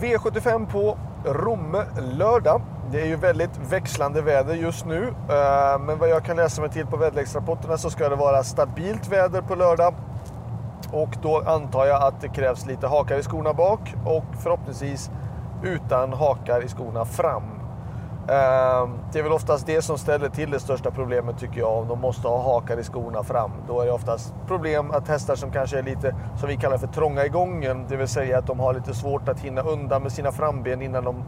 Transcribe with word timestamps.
V75 0.00 0.66
på 0.72 0.98
Romme 1.24 1.84
lördag. 2.18 2.62
Det 2.92 3.00
är 3.00 3.06
ju 3.06 3.16
väldigt 3.16 3.58
växlande 3.70 4.22
väder 4.22 4.54
just 4.54 4.86
nu. 4.86 5.02
Eh, 5.08 5.78
men 5.80 5.98
vad 5.98 6.08
jag 6.08 6.24
kan 6.24 6.36
läsa 6.36 6.60
mig 6.62 6.70
till 6.70 6.86
på 6.86 6.96
väderleksrapporterna 6.96 7.78
så 7.78 7.90
ska 7.90 8.08
det 8.08 8.16
vara 8.16 8.42
stabilt 8.42 9.08
väder 9.08 9.42
på 9.42 9.54
lördag. 9.54 9.94
Och 10.92 11.16
då 11.22 11.42
antar 11.46 11.86
jag 11.86 12.02
att 12.02 12.20
det 12.20 12.28
krävs 12.28 12.66
lite 12.66 12.86
hakar 12.86 13.18
i 13.18 13.22
skorna 13.22 13.52
bak 13.52 13.94
och 14.06 14.24
förhoppningsvis 14.42 15.10
utan 15.62 16.12
hakar 16.12 16.64
i 16.64 16.68
skorna 16.68 17.04
fram. 17.04 17.59
Ehm, 18.28 18.98
det 19.12 19.18
är 19.18 19.22
väl 19.22 19.32
oftast 19.32 19.66
det 19.66 19.82
som 19.82 19.98
ställer 19.98 20.28
till 20.28 20.50
det 20.50 20.60
största 20.60 20.90
problemet 20.90 21.38
tycker 21.38 21.60
jag. 21.60 21.78
Om 21.78 21.88
de 21.88 22.00
måste 22.00 22.28
ha 22.28 22.42
hakar 22.42 22.76
i 22.76 22.82
skorna 22.82 23.22
fram. 23.22 23.50
Då 23.68 23.80
är 23.80 23.86
det 23.86 23.92
oftast 23.92 24.34
problem 24.46 24.90
att 24.90 25.08
hästar 25.08 25.34
som 25.34 25.50
kanske 25.50 25.78
är 25.78 25.82
lite, 25.82 26.14
som 26.36 26.48
vi 26.48 26.56
kallar 26.56 26.78
för 26.78 26.86
trånga 26.86 27.24
i 27.24 27.28
gången. 27.28 27.86
Det 27.88 27.96
vill 27.96 28.08
säga 28.08 28.38
att 28.38 28.46
de 28.46 28.60
har 28.60 28.74
lite 28.74 28.94
svårt 28.94 29.28
att 29.28 29.40
hinna 29.40 29.62
undan 29.62 30.02
med 30.02 30.12
sina 30.12 30.32
framben 30.32 30.82
innan, 30.82 31.04
de, 31.04 31.24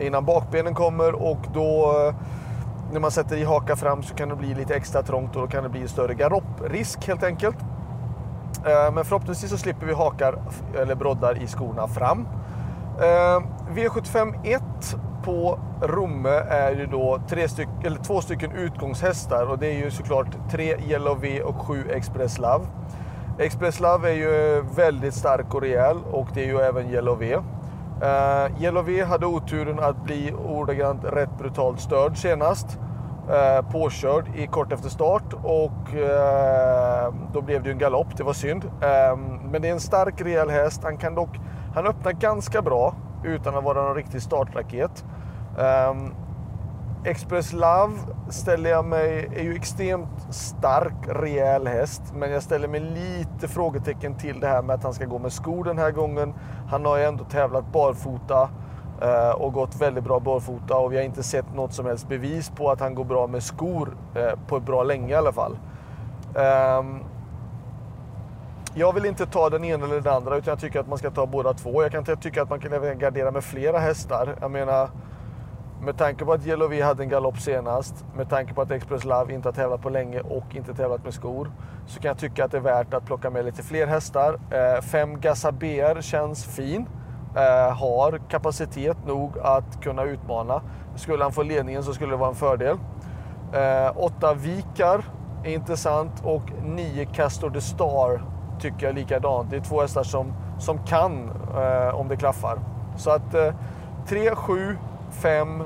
innan 0.00 0.24
bakbenen 0.24 0.74
kommer. 0.74 1.14
Och 1.14 1.40
då 1.54 1.94
eh, 2.06 2.14
när 2.92 3.00
man 3.00 3.10
sätter 3.10 3.36
i 3.36 3.44
haka 3.44 3.76
fram 3.76 4.02
så 4.02 4.14
kan 4.14 4.28
det 4.28 4.36
bli 4.36 4.54
lite 4.54 4.74
extra 4.74 5.02
trångt 5.02 5.36
och 5.36 5.42
då 5.42 5.48
kan 5.48 5.62
det 5.62 5.68
bli 5.68 5.88
större 5.88 6.14
galopprisk 6.14 7.08
helt 7.08 7.22
enkelt. 7.22 7.56
Ehm, 8.66 8.94
men 8.94 9.04
förhoppningsvis 9.04 9.50
så 9.50 9.58
slipper 9.58 9.86
vi 9.86 9.92
hakar 9.92 10.38
eller 10.78 10.94
broddar 10.94 11.42
i 11.42 11.46
skorna 11.46 11.88
fram. 11.88 12.28
Ehm, 13.02 13.46
V75 13.74 14.34
1 14.44 14.62
på 15.24 15.58
Romme 15.82 16.42
är 16.48 16.70
ju 16.70 16.86
då 16.86 17.20
tre 17.28 17.48
styck, 17.48 17.68
eller 17.84 17.96
två 17.96 18.20
stycken 18.20 18.52
utgångshästar 18.52 19.50
och 19.50 19.58
det 19.58 19.66
är 19.66 19.84
ju 19.84 19.90
såklart 19.90 20.50
tre 20.50 20.76
Yellow 20.88 21.20
V 21.20 21.42
och 21.42 21.66
sju 21.66 21.90
Express 21.90 22.38
Love. 22.38 22.64
Express 23.38 23.80
Love 23.80 24.10
är 24.10 24.14
ju 24.14 24.62
väldigt 24.76 25.14
stark 25.14 25.54
och 25.54 25.62
rejäl 25.62 25.96
och 26.10 26.26
det 26.34 26.42
är 26.42 26.46
ju 26.46 26.60
även 26.60 26.90
Yellow 26.90 27.18
V. 27.18 27.36
Uh, 27.36 28.62
Yellow 28.62 28.84
V 28.84 29.04
hade 29.04 29.26
oturen 29.26 29.78
att 29.78 30.04
bli 30.04 30.32
ordagrant 30.32 31.04
rätt 31.04 31.38
brutalt 31.38 31.80
störd 31.80 32.16
senast. 32.16 32.78
Uh, 33.28 33.70
påkörd 33.70 34.24
i 34.36 34.46
kort 34.46 34.72
efter 34.72 34.88
start 34.88 35.34
och 35.42 35.94
uh, 35.94 37.14
då 37.32 37.40
blev 37.40 37.62
det 37.62 37.68
ju 37.68 37.72
en 37.72 37.78
galopp, 37.78 38.16
det 38.16 38.22
var 38.22 38.32
synd. 38.32 38.64
Uh, 38.64 39.18
men 39.50 39.62
det 39.62 39.68
är 39.68 39.72
en 39.72 39.80
stark 39.80 40.20
rejäl 40.20 40.50
häst. 40.50 40.80
Han 40.84 40.96
kan 40.96 41.14
dock, 41.14 41.40
han 41.74 41.86
öppnar 41.86 42.12
ganska 42.12 42.62
bra 42.62 42.94
utan 43.24 43.56
att 43.56 43.64
vara 43.64 43.82
någon 43.82 43.94
riktig 43.94 44.22
startraket. 44.22 45.04
Um, 45.90 46.14
Express 47.04 47.52
Love 47.52 47.92
ställer 48.28 48.70
jag 48.70 48.84
mig, 48.84 49.30
är 49.36 49.42
ju 49.42 49.54
extremt 49.54 50.34
stark, 50.34 50.94
rejäl 51.06 51.66
häst. 51.66 52.02
Men 52.14 52.30
jag 52.30 52.42
ställer 52.42 52.68
mig 52.68 52.80
lite 52.80 53.48
frågetecken 53.48 54.14
till 54.14 54.40
det 54.40 54.46
här 54.46 54.62
med 54.62 54.74
att 54.74 54.82
han 54.82 54.94
ska 54.94 55.04
gå 55.04 55.18
med 55.18 55.32
skor 55.32 55.64
den 55.64 55.78
här 55.78 55.90
gången. 55.90 56.34
Han 56.70 56.84
har 56.84 56.96
ju 56.96 57.04
ändå 57.04 57.24
tävlat 57.24 57.72
barfota 57.72 58.48
eh, 59.02 59.30
och 59.30 59.52
gått 59.52 59.80
väldigt 59.80 60.04
bra 60.04 60.20
barfota. 60.20 60.76
Och 60.76 60.92
vi 60.92 60.96
har 60.96 61.04
inte 61.04 61.22
sett 61.22 61.54
något 61.54 61.72
som 61.72 61.86
helst 61.86 62.08
bevis 62.08 62.50
på 62.50 62.70
att 62.70 62.80
han 62.80 62.94
går 62.94 63.04
bra 63.04 63.26
med 63.26 63.42
skor 63.42 63.96
eh, 64.14 64.38
på 64.46 64.56
ett 64.56 64.66
bra 64.66 64.82
länge 64.82 65.12
i 65.12 65.16
alla 65.16 65.32
fall. 65.32 65.58
Um, 66.78 67.04
jag 68.74 68.92
vill 68.92 69.04
inte 69.04 69.26
ta 69.26 69.50
den 69.50 69.64
ena 69.64 69.84
eller 69.84 70.00
den 70.00 70.14
andra 70.14 70.36
utan 70.36 70.52
jag 70.52 70.60
tycker 70.60 70.80
att 70.80 70.88
man 70.88 70.98
ska 70.98 71.10
ta 71.10 71.26
båda 71.26 71.54
två. 71.54 71.82
Jag 71.82 71.92
kan 71.92 72.16
tycka 72.16 72.42
att 72.42 72.50
man 72.50 72.60
kan 72.60 72.72
även 72.72 72.98
gardera 72.98 73.30
med 73.30 73.44
flera 73.44 73.78
hästar. 73.78 74.36
Jag 74.40 74.50
menar, 74.50 74.90
med 75.82 75.98
tanke 75.98 76.24
på 76.24 76.32
att 76.32 76.46
Yellow 76.46 76.70
V 76.70 76.82
hade 76.82 77.02
en 77.02 77.08
galopp 77.08 77.40
senast, 77.40 78.04
med 78.16 78.30
tanke 78.30 78.54
på 78.54 78.62
att 78.62 78.70
Express 78.70 79.04
Love 79.04 79.34
inte 79.34 79.48
har 79.48 79.52
tävlat 79.52 79.82
på 79.82 79.90
länge 79.90 80.20
och 80.20 80.56
inte 80.56 80.74
tävlat 80.74 81.04
med 81.04 81.14
skor, 81.14 81.50
så 81.86 82.00
kan 82.00 82.08
jag 82.08 82.18
tycka 82.18 82.44
att 82.44 82.50
det 82.50 82.56
är 82.56 82.62
värt 82.62 82.94
att 82.94 83.06
plocka 83.06 83.30
med 83.30 83.44
lite 83.44 83.62
fler 83.62 83.86
hästar. 83.86 84.38
Eh, 84.50 84.82
fem 84.82 85.20
Gazaber 85.20 86.00
känns 86.00 86.44
fin. 86.44 86.86
Eh, 87.36 87.76
har 87.76 88.20
kapacitet 88.28 88.96
nog 89.06 89.38
att 89.38 89.82
kunna 89.82 90.02
utmana. 90.02 90.62
Skulle 90.96 91.22
han 91.22 91.32
få 91.32 91.42
ledningen 91.42 91.82
så 91.82 91.92
skulle 91.94 92.12
det 92.12 92.16
vara 92.16 92.28
en 92.28 92.34
fördel. 92.34 92.76
Eh, 93.52 93.92
åtta 93.96 94.34
Vikar 94.34 95.04
är 95.44 95.52
intressant 95.52 96.12
och 96.24 96.42
nio 96.62 97.04
Castor 97.04 97.50
the 97.50 97.60
Star 97.60 98.20
tycker 98.60 98.86
jag 98.86 98.94
likadant. 98.94 99.50
Det 99.50 99.56
är 99.56 99.60
två 99.60 99.80
hästar 99.80 100.02
som, 100.02 100.32
som 100.58 100.78
kan 100.78 101.30
eh, 101.56 101.94
om 101.94 102.08
det 102.08 102.16
klaffar. 102.16 102.58
Så 102.96 103.10
att 103.10 103.34
eh, 103.34 103.54
3, 104.08 104.34
7, 104.34 104.76
5, 105.10 105.62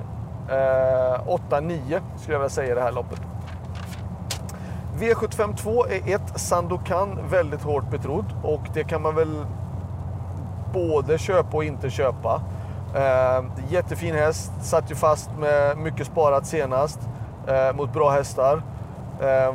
eh, 0.50 1.28
8, 1.28 1.60
9 1.60 2.00
skulle 2.16 2.34
jag 2.34 2.40
vilja 2.40 2.48
säga 2.48 2.72
i 2.72 2.74
det 2.74 2.82
här 2.82 2.92
loppet. 2.92 3.20
V75 4.98 5.56
2 5.56 5.86
är 5.86 6.14
ett 6.14 6.40
Sandokan 6.40 7.18
väldigt 7.30 7.62
hårt 7.62 7.90
betrodd 7.90 8.24
och 8.42 8.60
det 8.74 8.84
kan 8.84 9.02
man 9.02 9.14
väl 9.14 9.44
både 10.72 11.18
köpa 11.18 11.56
och 11.56 11.64
inte 11.64 11.90
köpa. 11.90 12.42
Eh, 12.94 13.44
jättefin 13.68 14.14
häst, 14.14 14.52
satt 14.62 14.90
ju 14.90 14.94
fast 14.94 15.30
med 15.38 15.78
mycket 15.78 16.06
sparat 16.06 16.46
senast 16.46 17.00
eh, 17.46 17.76
mot 17.76 17.92
bra 17.92 18.10
hästar. 18.10 18.62
Eh, 19.20 19.54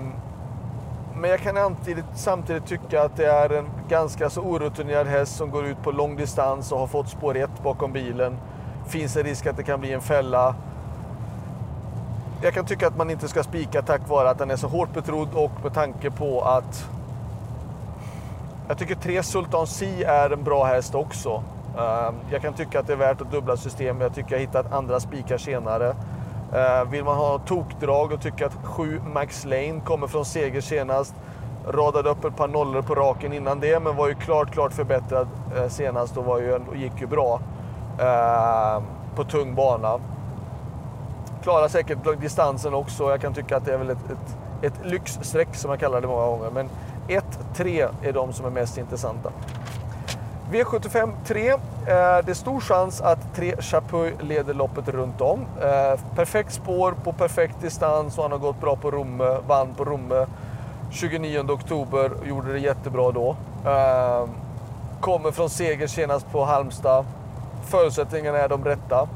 men 1.19 1.29
jag 1.29 1.39
kan 1.39 1.55
samtidigt, 1.55 2.05
samtidigt 2.15 2.65
tycka 2.65 3.03
att 3.03 3.15
det 3.15 3.25
är 3.25 3.49
en 3.49 3.69
ganska 3.89 4.29
så 4.29 4.41
orutinerad 4.41 5.07
häst 5.07 5.35
som 5.35 5.51
går 5.51 5.65
ut 5.65 5.83
på 5.83 5.91
lång 5.91 6.15
distans 6.15 6.71
och 6.71 6.79
har 6.79 6.87
fått 6.87 7.09
spår 7.09 7.37
1 7.37 7.49
bakom 7.63 7.91
bilen. 7.91 8.37
Finns 8.87 9.17
en 9.17 9.23
risk 9.23 9.45
att 9.45 9.57
det 9.57 9.63
kan 9.63 9.79
bli 9.79 9.93
en 9.93 10.01
fälla. 10.01 10.55
Jag 12.41 12.53
kan 12.53 12.65
tycka 12.65 12.87
att 12.87 12.97
man 12.97 13.09
inte 13.09 13.27
ska 13.27 13.43
spika 13.43 13.81
tack 13.81 14.09
vare 14.09 14.29
att 14.29 14.37
den 14.37 14.51
är 14.51 14.55
så 14.55 14.67
hårt 14.67 14.93
betrodd 14.93 15.29
och 15.33 15.51
med 15.63 15.73
tanke 15.73 16.11
på 16.11 16.41
att 16.41 16.89
jag 18.67 18.77
tycker 18.77 18.95
3 18.95 19.23
Sultan 19.23 19.67
Si 19.67 20.03
är 20.03 20.29
en 20.29 20.43
bra 20.43 20.63
häst 20.63 20.95
också. 20.95 21.43
Ehm, 21.77 22.15
jag 22.31 22.41
kan 22.41 22.53
tycka 22.53 22.79
att 22.79 22.87
det 22.87 22.93
är 22.93 22.97
värt 22.97 23.21
att 23.21 23.31
dubbla 23.31 23.57
system. 23.57 24.01
Jag 24.01 24.15
tycker 24.15 24.31
jag 24.31 24.39
hittat 24.39 24.73
andra 24.73 24.99
spikar 24.99 25.37
senare. 25.37 25.95
Eh, 26.53 26.89
vill 26.89 27.03
man 27.03 27.17
ha 27.17 27.39
tokdrag 27.39 28.11
och 28.11 28.21
tycka 28.21 28.45
att 28.45 28.57
7 28.63 29.01
Max 29.13 29.45
Lane 29.45 29.81
kommer 29.85 30.07
från 30.07 30.25
seger 30.25 30.61
senast. 30.61 31.15
Radade 31.67 32.09
upp 32.09 32.25
ett 32.25 32.35
par 32.35 32.47
nollor 32.47 32.81
på 32.81 32.95
raken 32.95 33.33
innan 33.33 33.59
det, 33.59 33.79
men 33.79 33.95
var 33.95 34.07
ju 34.07 34.15
klart, 34.15 34.51
klart 34.51 34.73
förbättrad 34.73 35.27
eh, 35.57 35.67
senast 35.67 36.17
och, 36.17 36.25
var 36.25 36.39
ju, 36.39 36.53
och 36.53 36.75
gick 36.75 37.01
ju 37.01 37.07
bra 37.07 37.39
eh, 37.99 38.83
på 39.15 39.23
tung 39.23 39.55
bana. 39.55 39.99
Klarar 41.43 41.67
säkert 41.67 42.21
distansen 42.21 42.73
också. 42.73 43.09
Jag 43.09 43.21
kan 43.21 43.33
tycka 43.33 43.57
att 43.57 43.65
det 43.65 43.73
är 43.73 43.77
väl 43.77 43.89
ett, 43.89 44.11
ett, 44.11 44.37
ett 44.61 44.85
lyxstreck 44.85 45.55
som 45.55 45.71
jag 45.71 45.79
kallar 45.79 46.01
det 46.01 46.07
många 46.07 46.25
gånger. 46.25 46.49
Men 46.51 46.69
1-3 47.07 47.87
är 48.01 48.13
de 48.13 48.33
som 48.33 48.45
är 48.45 48.49
mest 48.49 48.77
intressanta. 48.77 49.31
V75 50.51 51.11
3. 51.25 51.49
Eh, 51.49 51.57
det 51.85 52.29
är 52.29 52.33
stor 52.33 52.59
chans 52.59 53.01
att 53.01 53.35
3 53.35 53.55
Chapuis 53.59 54.13
leder 54.21 54.53
loppet 54.53 54.87
runt 54.87 55.21
om. 55.21 55.45
Eh, 55.61 55.99
perfekt 56.15 56.53
spår 56.53 56.93
på 57.03 57.13
perfekt 57.13 57.61
distans 57.61 58.17
och 58.17 58.23
han 58.23 58.31
har 58.31 58.39
gått 58.39 58.61
bra 58.61 58.75
på 58.75 58.91
Romme, 58.91 59.37
vann 59.47 59.73
på 59.73 59.85
Romme 59.85 60.25
29 60.91 61.51
oktober 61.51 62.11
och 62.11 62.27
gjorde 62.27 62.53
det 62.53 62.59
jättebra 62.59 63.11
då. 63.11 63.35
Eh, 63.65 64.29
kommer 65.01 65.31
från 65.31 65.49
seger 65.49 65.87
senast 65.87 66.31
på 66.31 66.45
Halmstad. 66.45 67.05
Förutsättningarna 67.65 68.37
är 68.37 68.49
de 68.49 68.65
rätta. 68.65 69.07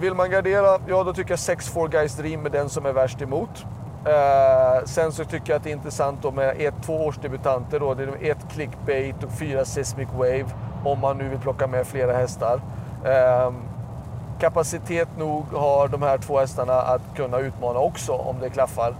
Vill 0.00 0.14
man 0.14 0.30
gardera, 0.30 0.78
ja 0.86 1.04
då 1.04 1.14
tycker 1.14 1.30
jag 1.30 1.38
6 1.38 1.68
4 1.68 1.86
Guys 1.86 2.16
Dream 2.16 2.46
är 2.46 2.50
den 2.50 2.68
som 2.68 2.86
är 2.86 2.92
värst 2.92 3.22
emot. 3.22 3.64
Uh, 4.06 4.84
sen 4.84 5.12
så 5.12 5.24
tycker 5.24 5.52
jag 5.52 5.56
att 5.56 5.64
det 5.64 5.70
är 5.70 5.74
intressant 5.74 6.22
då 6.22 6.30
med 6.30 6.56
ett, 6.58 6.74
två 6.86 7.06
årsdebutanter. 7.06 7.80
Då. 7.80 7.94
Det 7.94 8.02
är 8.02 8.32
ett 8.32 8.52
clickbait 8.52 9.24
och 9.24 9.32
fyra 9.32 9.64
seismic 9.64 10.08
wave. 10.12 10.46
Om 10.84 11.00
man 11.00 11.18
nu 11.18 11.28
vill 11.28 11.38
plocka 11.38 11.66
med 11.66 11.86
flera 11.86 12.12
hästar. 12.12 12.60
Uh, 13.06 13.52
kapacitet 14.40 15.08
nog 15.18 15.44
har 15.52 15.88
de 15.88 16.02
här 16.02 16.18
två 16.18 16.38
hästarna 16.38 16.72
att 16.72 17.02
kunna 17.16 17.38
utmana 17.38 17.78
också 17.78 18.12
om 18.12 18.36
det 18.40 18.50
klaffar. 18.50 18.94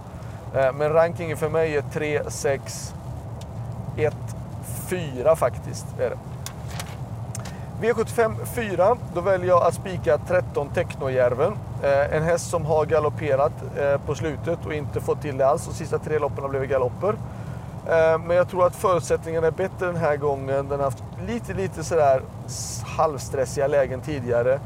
Uh, 0.55 0.71
men 0.73 0.93
rankingen 0.93 1.37
för 1.37 1.49
mig 1.49 1.77
är 1.77 1.81
3, 1.81 2.21
6, 2.27 2.93
1, 3.97 4.15
4 4.87 5.35
faktiskt. 5.35 5.85
Är 5.99 6.09
det. 6.09 6.17
V75 7.83 8.45
4, 8.45 8.97
då 9.13 9.21
väljer 9.21 9.47
jag 9.47 9.63
att 9.63 9.73
spika 9.73 10.17
13 10.17 10.69
Technojärven. 10.69 11.53
Eh, 11.83 12.15
en 12.15 12.23
häst 12.23 12.49
som 12.49 12.65
har 12.65 12.85
galopperat 12.85 13.51
eh, 13.77 13.97
på 14.05 14.15
slutet 14.15 14.65
och 14.65 14.73
inte 14.73 15.01
fått 15.01 15.21
till 15.21 15.37
det 15.37 15.47
alls. 15.47 15.65
De 15.65 15.73
sista 15.73 15.99
tre 15.99 16.19
loppen 16.19 16.43
har 16.43 16.49
blivit 16.49 16.69
galopper. 16.69 17.15
Eh, 17.87 18.19
men 18.19 18.37
jag 18.37 18.49
tror 18.49 18.65
att 18.65 18.75
förutsättningarna 18.75 19.47
är 19.47 19.51
bättre 19.51 19.85
den 19.85 19.95
här 19.95 20.17
gången. 20.17 20.69
Den 20.69 20.79
har 20.79 20.83
haft 20.83 21.03
lite, 21.27 21.53
lite 21.53 21.83
sådär 21.83 22.21
halvstressiga 22.97 23.67
lägen 23.67 24.01
tidigare. 24.01 24.59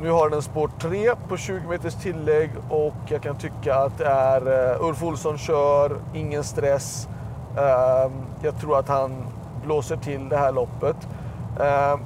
Nu 0.00 0.10
har 0.10 0.30
den 0.30 0.42
spår 0.42 0.70
3 0.80 1.14
på 1.28 1.36
20 1.36 1.68
meters 1.68 1.94
tillägg 1.94 2.50
och 2.70 2.94
jag 3.08 3.22
kan 3.22 3.36
tycka 3.36 3.74
att 3.74 3.98
det 3.98 4.06
är 4.06 4.70
eh, 4.72 4.86
Ulf 4.86 5.02
Olsson 5.02 5.38
kör, 5.38 5.96
ingen 6.14 6.44
stress. 6.44 7.08
Eh, 7.56 8.10
jag 8.42 8.60
tror 8.60 8.78
att 8.78 8.88
han 8.88 9.16
blåser 9.64 9.96
till 9.96 10.28
det 10.28 10.36
här 10.36 10.52
loppet. 10.52 10.96
Eh, 11.60 11.96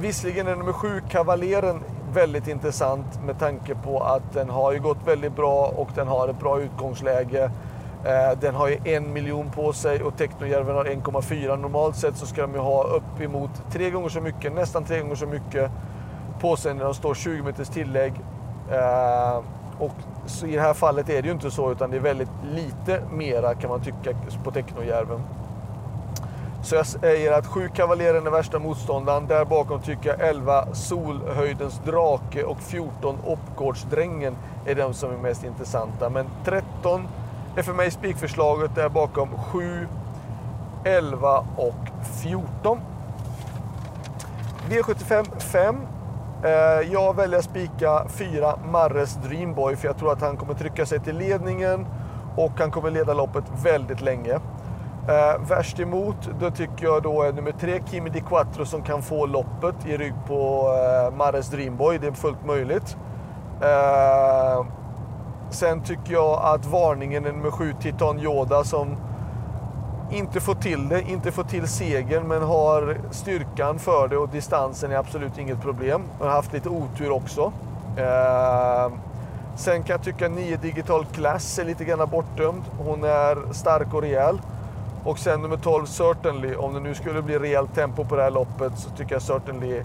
Visserligen 0.00 0.46
är 0.46 0.56
nummer 0.56 0.72
sju, 0.72 1.02
Kavaleren, 1.10 1.82
väldigt 2.12 2.48
intressant 2.48 3.24
med 3.26 3.38
tanke 3.38 3.74
på 3.74 4.00
att 4.00 4.32
den 4.32 4.50
har 4.50 4.72
ju 4.72 4.80
gått 4.80 4.98
väldigt 5.06 5.36
bra 5.36 5.66
och 5.76 5.88
den 5.94 6.08
har 6.08 6.28
ett 6.28 6.40
bra 6.40 6.60
utgångsläge. 6.60 7.50
Eh, 8.04 8.38
den 8.40 8.54
har 8.54 8.68
ju 8.68 8.78
en 8.84 9.12
miljon 9.12 9.50
på 9.50 9.72
sig 9.72 10.02
och 10.02 10.16
Technojärven 10.16 10.76
har 10.76 10.84
1,4. 10.84 11.56
Normalt 11.56 11.96
sett 11.96 12.16
så 12.16 12.26
ska 12.26 12.42
de 12.42 12.52
ju 12.54 12.58
ha 12.58 12.84
uppemot 12.84 13.50
tre 13.72 13.90
gånger 13.90 14.08
så 14.08 14.20
mycket, 14.20 14.54
nästan 14.54 14.84
tre 14.84 15.00
gånger 15.00 15.14
så 15.14 15.26
mycket. 15.26 15.70
på 16.40 16.56
sig 16.56 16.74
när 16.74 16.84
de 16.84 16.94
står 16.94 17.14
20 17.14 17.42
meters 17.42 17.68
tillägg. 17.68 18.12
Eh, 18.72 19.42
och 19.78 19.94
så 20.26 20.46
i 20.46 20.54
det 20.54 20.60
här 20.60 20.74
fallet 20.74 21.08
är 21.08 21.22
det 21.22 21.28
ju 21.28 21.34
inte 21.34 21.50
så 21.50 21.72
utan 21.72 21.90
det 21.90 21.96
är 21.96 22.00
väldigt 22.00 22.30
lite 22.54 23.02
mera 23.12 23.54
kan 23.54 23.70
man 23.70 23.80
tycka 23.80 24.10
på 24.44 24.50
Technojärven. 24.50 25.20
Så 26.62 26.74
jag 26.74 26.86
säger 26.86 27.32
att 27.32 27.46
7 27.46 27.68
Kavaljeren 27.74 28.26
är 28.26 28.30
värsta 28.30 28.58
motståndaren. 28.58 29.26
Där 29.26 29.44
bakom 29.44 29.80
tycker 29.80 30.08
jag 30.08 30.28
11 30.28 30.74
Solhöjdens 30.74 31.80
drake 31.84 32.44
och 32.44 32.60
14 32.60 33.18
Oppgårdsdrängen 33.24 34.36
är 34.66 34.74
de 34.74 34.94
som 34.94 35.12
är 35.12 35.16
mest 35.16 35.44
intressanta. 35.44 36.10
Men 36.10 36.26
13 36.44 37.08
är 37.56 37.62
för 37.62 37.72
mig 37.72 37.90
spikförslaget. 37.90 38.74
Där 38.74 38.88
bakom 38.88 39.28
7, 39.38 39.88
11 40.84 41.44
och 41.56 41.88
14. 42.22 42.80
V75 44.68 45.38
5. 45.38 45.76
Jag 46.92 47.16
väljer 47.16 47.38
att 47.38 47.44
spika 47.44 48.04
4 48.08 48.58
Marres 48.72 49.14
Dreamboy 49.14 49.76
för 49.76 49.88
jag 49.88 49.98
tror 49.98 50.12
att 50.12 50.20
han 50.20 50.36
kommer 50.36 50.54
trycka 50.54 50.86
sig 50.86 51.00
till 51.00 51.16
ledningen 51.16 51.86
och 52.36 52.52
han 52.58 52.70
kommer 52.70 52.90
leda 52.90 53.14
loppet 53.14 53.44
väldigt 53.64 54.00
länge. 54.00 54.40
Eh, 55.08 55.40
värst 55.48 55.80
emot, 55.80 56.16
då 56.40 56.50
tycker 56.50 56.84
jag 56.84 57.02
då 57.02 57.22
är 57.22 57.32
nummer 57.32 57.52
tre, 57.52 57.80
Kimi 57.90 58.10
Di 58.10 58.20
Quattro, 58.20 58.66
som 58.66 58.82
kan 58.82 59.02
få 59.02 59.26
loppet 59.26 59.86
i 59.86 59.96
rygg 59.96 60.14
på 60.26 60.70
eh, 60.74 61.16
Mares 61.16 61.48
Dreamboy. 61.48 61.98
Det 61.98 62.06
är 62.06 62.12
fullt 62.12 62.46
möjligt. 62.46 62.96
Eh, 63.62 64.66
sen 65.50 65.82
tycker 65.82 66.12
jag 66.12 66.40
att 66.42 66.66
varningen 66.66 67.26
är 67.26 67.32
nummer 67.32 67.50
sju, 67.50 67.74
Titan 67.80 68.18
Yoda, 68.18 68.64
som 68.64 68.96
inte 70.10 70.40
får 70.40 70.54
till 70.54 70.88
det, 70.88 71.02
inte 71.02 71.32
får 71.32 71.44
till 71.44 71.68
segern, 71.68 72.28
men 72.28 72.42
har 72.42 72.96
styrkan 73.10 73.78
för 73.78 74.08
det 74.08 74.16
och 74.16 74.28
distansen 74.28 74.92
är 74.92 74.96
absolut 74.96 75.38
inget 75.38 75.62
problem. 75.62 76.02
Har 76.20 76.28
haft 76.28 76.52
lite 76.52 76.68
otur 76.68 77.10
också. 77.10 77.52
Eh, 77.96 78.92
sen 79.56 79.82
kan 79.82 79.94
jag 79.94 80.02
tycka 80.02 80.28
9 80.28 80.56
Digital 80.56 81.04
Class 81.04 81.58
är 81.58 81.64
lite 81.64 81.84
grann 81.84 82.08
bortdömd. 82.10 82.62
Hon 82.78 83.04
är 83.04 83.52
stark 83.52 83.94
och 83.94 84.02
rejäl. 84.02 84.38
Och 85.04 85.18
sen 85.18 85.42
nummer 85.42 85.56
12, 85.56 85.86
Certainly. 85.86 86.54
Om 86.54 86.74
det 86.74 86.80
nu 86.80 86.94
skulle 86.94 87.22
bli 87.22 87.38
rejält 87.38 87.74
tempo 87.74 88.04
på 88.04 88.16
det 88.16 88.22
här 88.22 88.30
loppet 88.30 88.78
så 88.78 88.90
tycker 88.90 89.12
jag 89.12 89.22
Certainly 89.22 89.82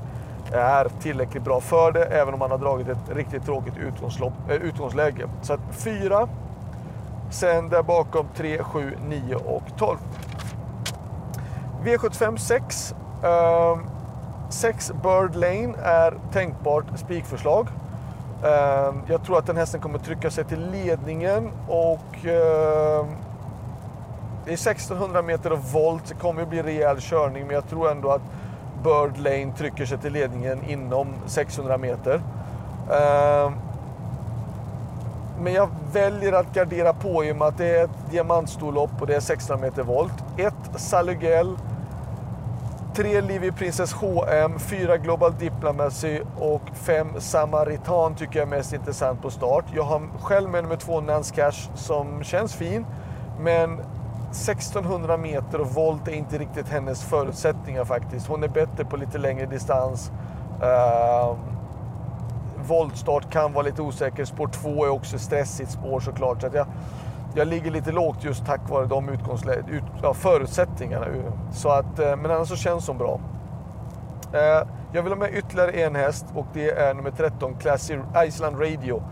är 0.53 0.87
tillräckligt 1.01 1.43
bra 1.43 1.61
för 1.61 1.91
det, 1.91 2.05
även 2.05 2.33
om 2.33 2.41
han 2.41 2.51
har 2.51 2.57
dragit 2.57 2.87
ett 2.87 3.15
riktigt 3.15 3.45
tråkigt 3.45 3.77
utgångslopp, 3.77 4.33
äh, 4.49 4.55
utgångsläge. 4.55 5.27
Så 5.41 5.53
att 5.53 5.59
4, 5.71 6.27
sen 7.31 7.69
där 7.69 7.83
bakom 7.83 8.25
3, 8.35 8.63
7, 8.63 8.97
9 9.07 9.35
och 9.35 9.63
12. 9.77 9.97
V75 11.83 12.37
6. 12.37 12.95
6 14.49 14.91
Bird 15.03 15.35
Lane 15.35 15.73
är 15.83 16.13
tänkbart 16.31 16.85
spikförslag. 16.95 17.67
Uh, 18.43 18.95
jag 19.07 19.23
tror 19.25 19.37
att 19.37 19.45
den 19.45 19.57
hästen 19.57 19.81
kommer 19.81 19.99
trycka 19.99 20.31
sig 20.31 20.43
till 20.43 20.71
ledningen 20.71 21.51
och 21.67 22.25
uh, 22.25 23.05
det 24.45 24.51
är 24.51 24.71
1600 24.71 25.21
meter 25.21 25.51
och 25.51 25.59
volt, 25.59 26.05
det 26.07 26.13
kommer 26.13 26.45
bli 26.45 26.61
rejäl 26.61 26.97
körning 26.99 27.47
men 27.47 27.55
jag 27.55 27.69
tror 27.69 27.91
ändå 27.91 28.11
att 28.11 28.21
Bird 28.83 29.17
Lane 29.17 29.53
trycker 29.57 29.85
sig 29.85 29.97
till 29.97 30.13
ledningen 30.13 30.63
inom 30.69 31.07
600 31.25 31.77
meter. 31.77 32.21
Ehm, 32.91 33.53
men 35.39 35.53
jag 35.53 35.69
väljer 35.93 36.33
att 36.33 36.53
gardera 36.53 36.93
på 36.93 37.25
i 37.25 37.31
och 37.31 37.35
med 37.35 37.47
att 37.47 37.57
det 37.57 37.77
är 37.77 37.83
ett 37.83 38.11
diamantstorlopp 38.11 39.01
och 39.01 39.07
det 39.07 39.13
är 39.13 39.17
1600 39.17 39.67
meter 39.67 39.83
volt. 39.83 40.13
1 40.37 40.53
Salugel, 40.75 41.57
3 42.95 43.21
Livy 43.21 43.51
Princess 43.51 43.93
HM, 43.93 44.59
4 44.59 44.97
Global 44.97 45.33
Diplomacy 45.39 46.19
och 46.39 46.61
5 46.73 47.07
Samaritan 47.17 48.15
tycker 48.15 48.39
jag 48.39 48.47
är 48.47 48.57
mest 48.57 48.73
intressant 48.73 49.21
på 49.21 49.29
start. 49.29 49.65
Jag 49.75 49.83
har 49.83 50.01
själv 50.21 50.49
med 50.49 50.63
nummer 50.63 50.75
2 50.75 51.01
Nance 51.01 51.35
Cash 51.35 51.69
som 51.75 52.23
känns 52.23 52.53
fin 52.53 52.85
men 53.39 53.79
1600 54.33 55.17
meter 55.17 55.61
och 55.61 55.67
volt 55.67 56.07
är 56.07 56.11
inte 56.11 56.37
riktigt 56.37 56.69
hennes 56.69 57.03
förutsättningar 57.03 57.85
faktiskt. 57.85 58.27
Hon 58.27 58.43
är 58.43 58.47
bättre 58.47 58.85
på 58.85 58.97
lite 58.97 59.17
längre 59.17 59.45
distans. 59.45 60.11
Uh, 60.63 61.37
voltstart 62.67 63.31
kan 63.31 63.53
vara 63.53 63.65
lite 63.65 63.81
osäker. 63.81 64.25
Spår 64.25 64.47
2 64.47 64.85
är 64.85 64.89
också 64.89 65.19
stressigt 65.19 65.71
spår 65.71 65.99
såklart. 65.99 66.41
Så 66.41 66.49
jag, 66.53 66.67
jag 67.35 67.47
ligger 67.47 67.71
lite 67.71 67.91
lågt 67.91 68.23
just 68.23 68.45
tack 68.45 68.69
vare 68.69 68.85
de 68.85 69.09
ut, 69.09 69.19
ja, 70.01 70.13
förutsättningarna. 70.13 71.05
Så 71.51 71.69
att, 71.69 71.99
uh, 71.99 72.15
men 72.15 72.31
annars 72.31 72.47
så 72.47 72.55
känns 72.55 72.87
hon 72.87 72.97
bra. 72.97 73.19
Uh, 74.33 74.67
jag 74.93 75.03
vill 75.03 75.11
ha 75.11 75.19
med 75.19 75.33
ytterligare 75.33 75.71
en 75.71 75.95
häst 75.95 76.25
och 76.35 76.47
det 76.53 76.69
är 76.69 76.93
nummer 76.93 77.11
13, 77.11 77.55
Classy 77.59 77.97
Island 78.25 78.61
Radio. 78.61 79.03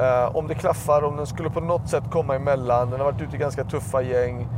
Eh, 0.00 0.36
om 0.36 0.48
det 0.48 0.54
klaffar, 0.54 1.02
om 1.02 1.16
den 1.16 1.26
skulle 1.26 1.50
på 1.50 1.60
något 1.60 1.88
sätt 1.88 2.04
komma 2.10 2.34
emellan. 2.34 2.90
Den 2.90 3.00
har 3.00 3.12
varit 3.12 3.22
ute 3.22 3.36
i 3.36 3.38
ganska 3.38 3.64
tuffa 3.64 4.02
gäng. 4.02 4.48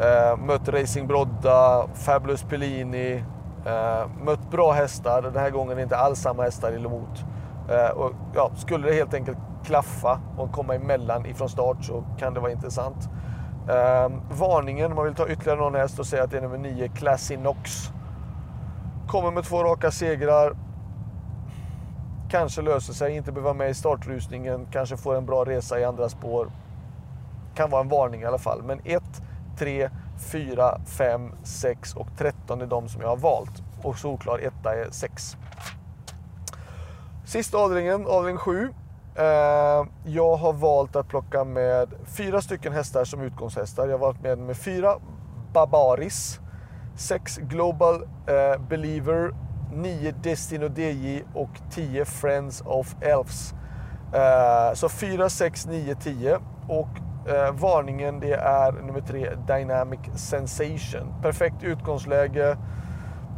Eh, 0.00 0.36
mött 0.36 0.68
Racing 0.68 1.08
Brodda, 1.08 1.86
Fabulous 1.94 2.42
Pellini. 2.42 3.24
Eh, 3.66 4.06
mött 4.24 4.50
bra 4.50 4.72
hästar. 4.72 5.22
Den 5.22 5.36
här 5.36 5.50
gången 5.50 5.78
är 5.78 5.82
inte 5.82 5.96
alls 5.96 6.18
samma 6.20 6.42
hästar 6.42 6.72
emot. 6.72 7.24
Eh, 7.70 7.90
och, 7.90 8.12
ja, 8.34 8.50
skulle 8.56 8.88
det 8.88 8.94
helt 8.94 9.14
enkelt 9.14 9.38
klaffa 9.64 10.20
och 10.36 10.52
komma 10.52 10.74
emellan 10.74 11.26
ifrån 11.26 11.48
start 11.48 11.84
så 11.84 12.04
kan 12.18 12.34
det 12.34 12.40
vara 12.40 12.52
intressant. 12.52 13.08
Eh, 13.68 14.10
varningen, 14.30 14.90
om 14.90 14.96
man 14.96 15.04
vill 15.04 15.14
ta 15.14 15.28
ytterligare 15.28 15.58
någon 15.58 15.74
häst 15.74 15.98
och 15.98 16.06
säga 16.06 16.22
att 16.22 16.30
det 16.30 16.36
är 16.36 16.42
nummer 16.42 16.58
9, 16.58 16.88
Classy 16.88 17.36
Knox. 17.36 17.90
Kommer 19.08 19.30
med 19.30 19.44
två 19.44 19.64
raka 19.64 19.90
segrar 19.90 20.56
kanske 22.30 22.62
löser 22.62 22.92
sig, 22.92 23.16
inte 23.16 23.32
behöver 23.32 23.44
vara 23.44 23.58
med 23.58 23.70
i 23.70 23.74
startrusningen, 23.74 24.66
kanske 24.70 24.96
får 24.96 25.14
en 25.14 25.26
bra 25.26 25.44
resa 25.44 25.80
i 25.80 25.84
andra 25.84 26.08
spår. 26.08 26.50
Kan 27.54 27.70
vara 27.70 27.80
en 27.82 27.88
varning 27.88 28.22
i 28.22 28.24
alla 28.24 28.38
fall. 28.38 28.62
Men 28.62 28.80
1, 28.84 29.02
3, 29.58 29.90
4, 30.32 30.80
5, 30.86 31.32
6 31.42 31.94
och 31.94 32.08
13 32.18 32.62
är 32.62 32.66
de 32.66 32.88
som 32.88 33.00
jag 33.00 33.08
har 33.08 33.16
valt. 33.16 33.62
Och 33.82 33.98
solklar 33.98 34.38
etta 34.38 34.74
är 34.74 34.90
6. 34.90 35.36
Sista 37.26 37.58
avdelningen, 37.58 38.06
avdelning 38.06 38.38
7. 38.38 38.68
Eh, 39.16 39.24
jag 40.04 40.36
har 40.36 40.52
valt 40.52 40.96
att 40.96 41.08
plocka 41.08 41.44
med 41.44 41.94
fyra 42.04 42.40
stycken 42.40 42.72
hästar 42.72 43.04
som 43.04 43.20
utgångshästar. 43.20 43.86
Jag 43.86 43.92
har 43.92 43.98
valt 43.98 44.22
med 44.22 44.38
med 44.38 44.56
fyra 44.56 44.94
Babaris, 45.52 46.40
sex 46.96 47.36
Global 47.36 48.02
eh, 48.02 48.60
Believer, 48.68 49.34
9 49.74 50.14
Destino 50.22 50.68
DJ 50.68 51.22
och 51.34 51.50
10 51.70 52.04
Friends 52.04 52.62
of 52.66 52.96
Elves. 53.00 53.54
Eh, 54.12 54.74
så 54.74 54.88
4, 54.88 55.28
6, 55.28 55.66
9, 55.66 55.94
10. 55.94 56.38
Och 56.68 56.88
eh, 57.28 57.52
varningen 57.52 58.20
det 58.20 58.34
är 58.34 58.72
nummer 58.72 59.00
3 59.00 59.30
Dynamic 59.46 60.00
Sensation. 60.14 61.14
Perfekt 61.22 61.62
utgångsläge. 61.62 62.56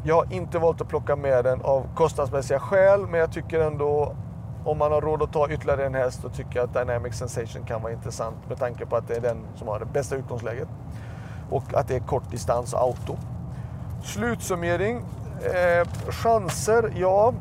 Jag 0.04 0.14
har 0.14 0.32
inte 0.32 0.58
valt 0.58 0.80
att 0.80 0.88
plocka 0.88 1.16
med 1.16 1.44
den 1.44 1.62
av 1.62 1.86
kostnadsmässiga 1.94 2.60
skäl, 2.60 3.06
men 3.06 3.20
jag 3.20 3.32
tycker 3.32 3.60
ändå 3.60 4.16
om 4.64 4.78
man 4.78 4.92
har 4.92 5.00
råd 5.00 5.22
att 5.22 5.32
ta 5.32 5.48
ytterligare 5.50 5.86
en 5.86 5.94
häst 5.94 6.22
så 6.22 6.28
tycker 6.28 6.56
jag 6.56 6.64
att 6.64 6.74
Dynamic 6.74 7.14
Sensation 7.14 7.64
kan 7.66 7.82
vara 7.82 7.92
intressant 7.92 8.36
med 8.48 8.58
tanke 8.58 8.86
på 8.86 8.96
att 8.96 9.08
det 9.08 9.14
är 9.14 9.20
den 9.20 9.38
som 9.54 9.68
har 9.68 9.78
det 9.78 9.86
bästa 9.86 10.16
utgångsläget 10.16 10.68
och 11.50 11.74
att 11.74 11.88
det 11.88 11.96
är 11.96 12.00
kort 12.00 12.30
distans 12.30 12.74
och 12.74 12.80
auto. 12.80 13.16
Slutsummering. 14.04 15.02
Eh, 15.44 16.10
chanser, 16.10 16.92
ja. 16.96 17.34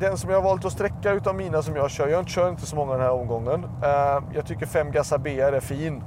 Den 0.00 0.18
som 0.18 0.30
jag 0.30 0.36
har 0.36 0.44
valt 0.44 0.64
att 0.64 0.72
sträcka 0.72 1.12
utav 1.12 1.34
mina 1.34 1.62
som 1.62 1.76
jag 1.76 1.90
kör, 1.90 2.08
jag 2.08 2.28
kör 2.28 2.48
inte 2.48 2.66
så 2.66 2.76
många 2.76 2.92
den 2.92 3.00
här 3.00 3.12
omgången. 3.12 3.64
Eh, 3.82 4.22
jag 4.34 4.46
tycker 4.46 4.66
5 4.66 4.92
Gassa 4.92 5.18
BR 5.18 5.52
är 5.52 5.60
fin. 5.60 6.02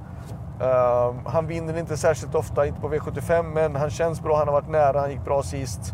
Uh, 0.62 1.16
han 1.26 1.48
vinner 1.48 1.78
inte 1.78 1.98
särskilt 1.98 2.36
ofta, 2.36 2.66
inte 2.66 2.82
på 2.82 2.90
V75, 2.90 3.44
men 3.44 3.76
han 3.76 3.90
känns 3.90 4.22
bra. 4.22 4.38
Han 4.38 4.48
har 4.48 4.54
varit 4.54 4.70
nära, 4.70 5.00
han 5.00 5.12
gick 5.12 5.26
bra 5.26 5.44
sist. 5.44 5.94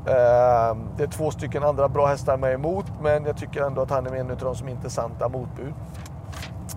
Uh, 0.00 0.76
det 0.96 1.02
är 1.02 1.10
två 1.10 1.30
stycken 1.30 1.62
andra 1.62 1.88
bra 1.88 2.06
hästar 2.06 2.36
med 2.36 2.52
emot, 2.52 2.86
men 3.02 3.24
jag 3.24 3.36
tycker 3.36 3.62
ändå 3.62 3.82
att 3.82 3.90
han 3.90 4.06
är 4.06 4.14
en 4.14 4.30
av 4.30 4.36
de 4.36 4.54
som 4.54 4.68
är 4.68 4.72
intressanta 4.72 5.28
motbud. 5.28 5.74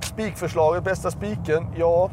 Spikförslaget, 0.02 0.84
bästa 0.84 1.12
spiken? 1.12 1.68
Ja, 1.76 2.10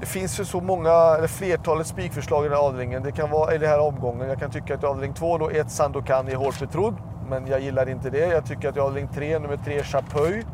det 0.00 0.06
finns 0.06 0.40
ju 0.40 0.44
så 0.44 0.60
många, 0.60 0.90
eller 0.90 1.26
flertalet 1.26 1.86
spikförslag 1.86 2.44
i 2.44 2.48
den 2.48 2.58
här 2.58 2.64
avdelningen. 2.64 3.02
Det 3.02 3.12
kan 3.12 3.30
vara 3.30 3.54
i 3.54 3.58
den 3.58 3.68
här 3.68 3.80
omgången. 3.80 4.28
Jag 4.28 4.38
kan 4.38 4.50
tycka 4.50 4.74
att 4.74 4.82
i 4.82 4.86
avdelning 4.86 5.14
2 5.14 5.38
då 5.38 5.50
1 5.50 5.70
Sandokan 5.70 6.28
är 6.28 6.34
hårt 6.34 6.60
betrodd. 6.60 6.94
Men 7.28 7.46
jag 7.46 7.60
gillar 7.60 7.88
inte 7.88 8.10
det. 8.10 8.26
Jag 8.26 8.46
tycker 8.46 8.68
att 8.68 8.76
i 8.76 8.80
avdelning 8.80 9.14
3, 9.14 9.38
nummer 9.38 9.56
3 9.56 9.82
Chapuis. 9.82 10.44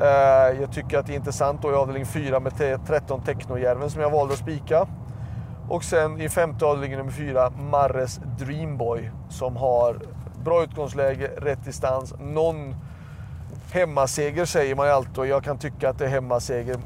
Eh, 0.00 0.60
jag 0.60 0.72
tycker 0.72 0.98
att 0.98 1.06
det 1.06 1.12
är 1.12 1.16
intressant 1.16 1.62
då 1.62 1.70
i 1.70 1.74
avdelning 1.74 2.06
4 2.06 2.40
med 2.40 2.52
13 2.86 3.22
Technojärven 3.22 3.90
som 3.90 4.00
jag 4.00 4.10
valde 4.10 4.32
att 4.32 4.38
spika. 4.38 4.86
Och 5.68 5.84
sen 5.84 6.20
i 6.20 6.28
femte 6.28 6.64
avdelningen 6.64 6.98
nummer 6.98 7.12
4 7.12 7.50
Marres 7.50 8.20
Dreamboy 8.38 9.10
som 9.28 9.56
har 9.56 9.98
bra 10.44 10.62
utgångsläge, 10.62 11.30
rätt 11.36 11.64
distans, 11.64 12.14
någon 12.18 12.74
hemmaseger 13.74 14.44
säger 14.44 14.74
man 14.74 14.86
ju 14.86 14.92
alltid 14.92 15.18
och 15.18 15.26
jag 15.26 15.44
kan 15.44 15.58
tycka 15.58 15.88
att 15.88 15.98
det 15.98 16.04
är 16.04 16.08
hemmaseger. 16.08 16.76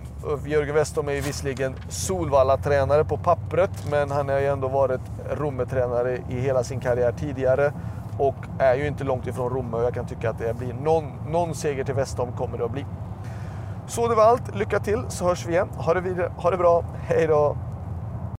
Jörgen 0.47 0.75
Westholm 0.75 1.09
är 1.09 1.13
ju 1.13 1.21
visserligen 1.21 1.75
Solvalla-tränare 1.89 3.05
på 3.05 3.17
pappret 3.17 3.71
men 3.91 4.11
han 4.11 4.29
har 4.29 4.39
ju 4.39 4.47
ändå 4.47 4.69
varit 4.69 5.01
Romme-tränare 5.31 6.19
i 6.31 6.41
hela 6.41 6.65
sin 6.65 6.81
karriär 6.81 7.13
tidigare. 7.13 7.73
och 8.19 8.35
är 8.59 8.75
ju 8.75 8.87
inte 8.87 9.05
långt 9.05 9.27
ifrån 9.27 9.51
Romme 9.51 9.77
och 9.77 9.83
jag 9.83 9.95
kan 9.95 10.07
tycka 10.07 10.31
att 10.31 10.39
det 10.39 10.55
blir 10.55 10.73
någon, 10.73 11.05
någon 11.29 11.55
seger 11.55 11.85
till 11.85 11.95
Westholm 11.95 12.33
kommer 12.33 12.59
det 12.59 12.65
att 12.65 12.71
bli. 12.71 12.87
Så 13.87 14.09
det 14.09 14.15
var 14.15 14.25
allt. 14.25 14.55
Lycka 14.55 14.81
till 14.81 15.03
så 15.09 15.25
hörs 15.25 15.47
vi 15.47 15.53
igen. 15.53 15.69
Ha 15.77 15.95
det, 15.95 16.01
vidare. 16.01 16.33
Ha 16.37 16.51
det 16.51 16.57
bra. 16.57 16.85
Hej 17.07 17.27
då! 17.27 17.57